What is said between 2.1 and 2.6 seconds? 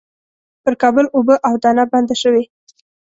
شوې.